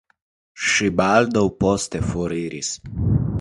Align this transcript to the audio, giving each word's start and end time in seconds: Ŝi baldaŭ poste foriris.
Ŝi 0.69 0.87
baldaŭ 1.01 1.45
poste 1.65 2.03
foriris. 2.09 2.73